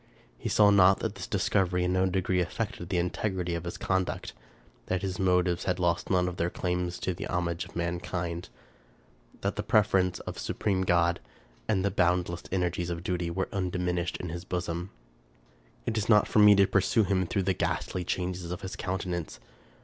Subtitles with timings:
[0.35, 4.33] He saw not that this discovery in no degree affected the integrity of his conduct;
[4.87, 8.49] that his motives had lost none of their claims to the homage of mankind;
[9.41, 11.19] that the prefer ence of supreme good,
[11.67, 14.89] and the boundless energy of duty, were undiminished in his bosom.
[15.85, 19.39] It is not for me to pursue him through the ghastly changes of his countenance.